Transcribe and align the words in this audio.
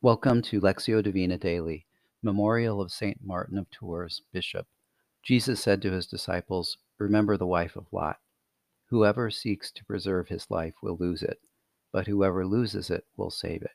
Welcome 0.00 0.42
to 0.42 0.60
Lectio 0.60 1.02
Divina 1.02 1.38
Daily, 1.38 1.84
Memorial 2.22 2.80
of 2.80 2.92
St. 2.92 3.18
Martin 3.20 3.58
of 3.58 3.68
Tours, 3.72 4.22
Bishop. 4.32 4.68
Jesus 5.24 5.58
said 5.58 5.82
to 5.82 5.90
his 5.90 6.06
disciples, 6.06 6.78
Remember 6.98 7.36
the 7.36 7.48
wife 7.48 7.74
of 7.74 7.88
Lot. 7.90 8.18
Whoever 8.90 9.28
seeks 9.28 9.72
to 9.72 9.84
preserve 9.84 10.28
his 10.28 10.46
life 10.50 10.74
will 10.84 10.96
lose 11.00 11.24
it, 11.24 11.40
but 11.92 12.06
whoever 12.06 12.46
loses 12.46 12.90
it 12.90 13.06
will 13.16 13.32
save 13.32 13.62
it. 13.62 13.72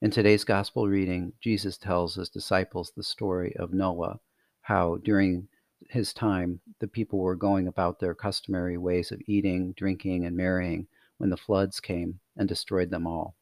In 0.00 0.12
today's 0.12 0.44
Gospel 0.44 0.86
reading, 0.86 1.32
Jesus 1.40 1.78
tells 1.78 2.14
his 2.14 2.28
disciples 2.28 2.92
the 2.94 3.02
story 3.02 3.56
of 3.56 3.74
Noah, 3.74 4.20
how 4.60 4.98
during 4.98 5.48
his 5.90 6.12
time 6.12 6.60
the 6.78 6.86
people 6.86 7.18
were 7.18 7.34
going 7.34 7.66
about 7.66 7.98
their 7.98 8.14
customary 8.14 8.78
ways 8.78 9.10
of 9.10 9.20
eating, 9.26 9.72
drinking, 9.72 10.26
and 10.26 10.36
marrying 10.36 10.86
when 11.18 11.30
the 11.30 11.36
floods 11.36 11.80
came 11.80 12.20
and 12.36 12.48
destroyed 12.48 12.90
them 12.90 13.04
all. 13.04 13.34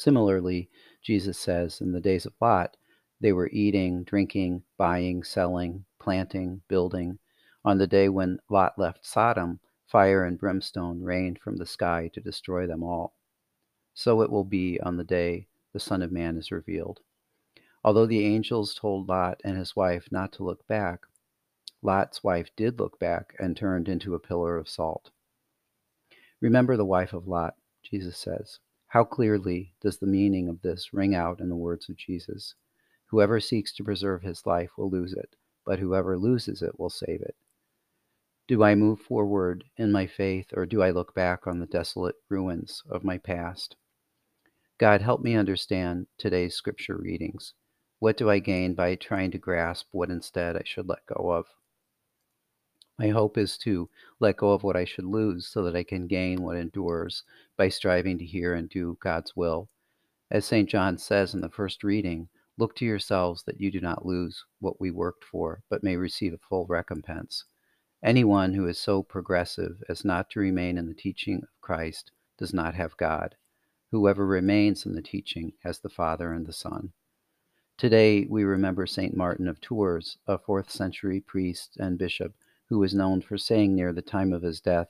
Similarly, 0.00 0.70
Jesus 1.02 1.38
says, 1.38 1.82
in 1.82 1.92
the 1.92 2.00
days 2.00 2.24
of 2.24 2.32
Lot, 2.40 2.78
they 3.20 3.34
were 3.34 3.50
eating, 3.52 4.02
drinking, 4.04 4.62
buying, 4.78 5.22
selling, 5.22 5.84
planting, 5.98 6.62
building. 6.68 7.18
On 7.66 7.76
the 7.76 7.86
day 7.86 8.08
when 8.08 8.38
Lot 8.48 8.78
left 8.78 9.04
Sodom, 9.04 9.60
fire 9.86 10.24
and 10.24 10.38
brimstone 10.38 11.02
rained 11.02 11.38
from 11.38 11.58
the 11.58 11.66
sky 11.66 12.10
to 12.14 12.20
destroy 12.22 12.66
them 12.66 12.82
all. 12.82 13.14
So 13.92 14.22
it 14.22 14.30
will 14.30 14.44
be 14.44 14.80
on 14.80 14.96
the 14.96 15.04
day 15.04 15.48
the 15.74 15.80
Son 15.80 16.00
of 16.00 16.10
Man 16.10 16.38
is 16.38 16.50
revealed. 16.50 17.00
Although 17.84 18.06
the 18.06 18.24
angels 18.24 18.74
told 18.74 19.06
Lot 19.06 19.42
and 19.44 19.58
his 19.58 19.76
wife 19.76 20.08
not 20.10 20.32
to 20.32 20.44
look 20.44 20.66
back, 20.66 21.00
Lot's 21.82 22.24
wife 22.24 22.48
did 22.56 22.80
look 22.80 22.98
back 22.98 23.34
and 23.38 23.54
turned 23.54 23.86
into 23.86 24.14
a 24.14 24.18
pillar 24.18 24.56
of 24.56 24.66
salt. 24.66 25.10
Remember 26.40 26.78
the 26.78 26.86
wife 26.86 27.12
of 27.12 27.28
Lot, 27.28 27.56
Jesus 27.82 28.16
says. 28.16 28.60
How 28.90 29.04
clearly 29.04 29.72
does 29.80 29.98
the 29.98 30.06
meaning 30.08 30.48
of 30.48 30.62
this 30.62 30.92
ring 30.92 31.14
out 31.14 31.38
in 31.38 31.48
the 31.48 31.54
words 31.54 31.88
of 31.88 31.96
Jesus? 31.96 32.56
Whoever 33.06 33.38
seeks 33.38 33.72
to 33.74 33.84
preserve 33.84 34.22
his 34.22 34.44
life 34.44 34.70
will 34.76 34.90
lose 34.90 35.12
it, 35.12 35.36
but 35.64 35.78
whoever 35.78 36.18
loses 36.18 36.60
it 36.60 36.76
will 36.76 36.90
save 36.90 37.20
it. 37.20 37.36
Do 38.48 38.64
I 38.64 38.74
move 38.74 39.00
forward 39.00 39.62
in 39.76 39.92
my 39.92 40.08
faith, 40.08 40.48
or 40.54 40.66
do 40.66 40.82
I 40.82 40.90
look 40.90 41.14
back 41.14 41.46
on 41.46 41.60
the 41.60 41.66
desolate 41.66 42.16
ruins 42.28 42.82
of 42.90 43.04
my 43.04 43.16
past? 43.16 43.76
God, 44.76 45.02
help 45.02 45.22
me 45.22 45.36
understand 45.36 46.08
today's 46.18 46.56
scripture 46.56 46.96
readings. 46.96 47.54
What 48.00 48.16
do 48.16 48.28
I 48.28 48.40
gain 48.40 48.74
by 48.74 48.96
trying 48.96 49.30
to 49.30 49.38
grasp 49.38 49.86
what 49.92 50.10
instead 50.10 50.56
I 50.56 50.62
should 50.64 50.88
let 50.88 51.06
go 51.06 51.30
of? 51.30 51.46
My 53.00 53.08
hope 53.08 53.38
is 53.38 53.56
to 53.60 53.88
let 54.18 54.36
go 54.36 54.52
of 54.52 54.62
what 54.62 54.76
I 54.76 54.84
should 54.84 55.06
lose 55.06 55.46
so 55.46 55.62
that 55.62 55.74
I 55.74 55.84
can 55.84 56.06
gain 56.06 56.42
what 56.42 56.58
endures 56.58 57.22
by 57.56 57.70
striving 57.70 58.18
to 58.18 58.26
hear 58.26 58.52
and 58.52 58.68
do 58.68 58.98
God's 59.00 59.34
will. 59.34 59.70
As 60.30 60.44
St. 60.44 60.68
John 60.68 60.98
says 60.98 61.32
in 61.32 61.40
the 61.40 61.48
first 61.48 61.82
reading, 61.82 62.28
look 62.58 62.76
to 62.76 62.84
yourselves 62.84 63.42
that 63.44 63.58
you 63.58 63.70
do 63.70 63.80
not 63.80 64.04
lose 64.04 64.44
what 64.58 64.82
we 64.82 64.90
worked 64.90 65.24
for, 65.24 65.62
but 65.70 65.82
may 65.82 65.96
receive 65.96 66.34
a 66.34 66.38
full 66.46 66.66
recompense. 66.66 67.46
Anyone 68.02 68.52
who 68.52 68.66
is 68.66 68.78
so 68.78 69.02
progressive 69.02 69.82
as 69.88 70.04
not 70.04 70.28
to 70.32 70.40
remain 70.40 70.76
in 70.76 70.86
the 70.86 70.92
teaching 70.92 71.36
of 71.36 71.48
Christ 71.62 72.10
does 72.36 72.52
not 72.52 72.74
have 72.74 72.98
God. 72.98 73.34
Whoever 73.92 74.26
remains 74.26 74.84
in 74.84 74.92
the 74.92 75.00
teaching 75.00 75.54
has 75.62 75.78
the 75.78 75.88
Father 75.88 76.34
and 76.34 76.44
the 76.44 76.52
Son. 76.52 76.92
Today 77.78 78.26
we 78.28 78.44
remember 78.44 78.86
St. 78.86 79.16
Martin 79.16 79.48
of 79.48 79.58
Tours, 79.62 80.18
a 80.26 80.36
fourth 80.36 80.70
century 80.70 81.22
priest 81.22 81.78
and 81.80 81.96
bishop 81.96 82.34
who 82.70 82.78
was 82.78 82.94
known 82.94 83.20
for 83.20 83.36
saying 83.36 83.74
near 83.74 83.92
the 83.92 84.00
time 84.00 84.32
of 84.32 84.42
his 84.42 84.60
death, 84.60 84.88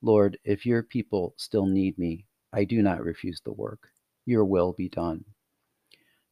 Lord, 0.00 0.38
if 0.44 0.64
your 0.64 0.82
people 0.82 1.34
still 1.36 1.66
need 1.66 1.98
me, 1.98 2.24
I 2.52 2.64
do 2.64 2.80
not 2.80 3.04
refuse 3.04 3.40
the 3.44 3.52
work. 3.52 3.90
Your 4.24 4.44
will 4.44 4.72
be 4.72 4.88
done. 4.88 5.24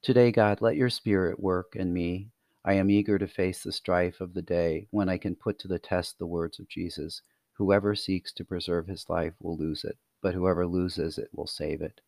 Today, 0.03 0.31
God, 0.31 0.61
let 0.61 0.77
your 0.77 0.91
spirit 0.91 1.41
work 1.41 1.75
in 1.75 1.93
me. 1.93 2.31
I 2.65 2.75
am 2.75 2.91
eager 2.91 3.19
to 3.19 3.27
face 3.27 3.63
the 3.63 3.73
strife 3.73 4.21
of 4.21 4.35
the 4.35 4.43
day 4.43 4.87
when 4.91 5.09
I 5.09 5.19
can 5.19 5.35
put 5.35 5.59
to 5.59 5.69
the 5.69 5.79
test 5.79 6.19
the 6.19 6.27
words 6.27 6.59
of 6.59 6.69
Jesus 6.69 7.21
Whoever 7.55 7.95
seeks 7.95 8.33
to 8.33 8.45
preserve 8.45 8.87
his 8.87 9.09
life 9.09 9.35
will 9.41 9.57
lose 9.57 9.85
it, 9.85 9.97
but 10.23 10.35
whoever 10.35 10.67
loses 10.67 11.19
it 11.19 11.29
will 11.33 11.47
save 11.47 11.83
it. 11.83 12.01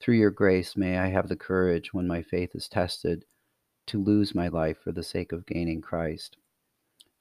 Through 0.00 0.16
your 0.16 0.30
grace, 0.30 0.76
may 0.76 0.98
I 0.98 1.08
have 1.08 1.28
the 1.28 1.36
courage 1.36 1.92
when 1.92 2.06
my 2.06 2.22
faith 2.22 2.54
is 2.54 2.68
tested 2.68 3.24
to 3.86 4.02
lose 4.02 4.34
my 4.34 4.48
life 4.48 4.78
for 4.78 4.92
the 4.92 5.02
sake 5.02 5.32
of 5.32 5.46
gaining 5.46 5.80
Christ. 5.80 6.38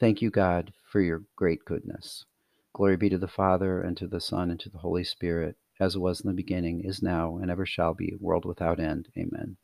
Thank 0.02 0.20
you, 0.24 0.32
God, 0.32 0.74
for 0.84 1.00
your 1.00 1.26
great 1.36 1.64
goodness. 1.64 2.26
Glory 2.74 2.98
be 2.98 3.08
to 3.10 3.20
the 3.20 3.28
Father, 3.28 3.84
and 3.84 3.96
to 3.98 4.08
the 4.08 4.20
Son, 4.20 4.50
and 4.50 4.60
to 4.62 4.68
the 4.68 4.80
Holy 4.80 5.04
Spirit, 5.04 5.58
as 5.80 5.94
it 5.94 6.00
was 6.00 6.22
in 6.22 6.28
the 6.28 6.34
beginning, 6.34 6.82
is 6.84 7.04
now, 7.04 7.38
and 7.38 7.52
ever 7.52 7.68
shall 7.68 7.94
be, 7.94 8.16
world 8.20 8.44
without 8.44 8.80
end. 8.80 9.10
Amen. 9.16 9.58